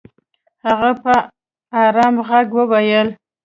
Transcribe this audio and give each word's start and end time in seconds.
هغه 0.65 0.91
په 1.03 1.13
ارام 1.83 2.13
ږغ 2.27 2.49
وويل. 2.57 3.07